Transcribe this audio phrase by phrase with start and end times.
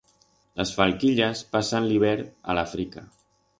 [0.61, 3.07] Las falquillas pasan l'hibert a l'Africa.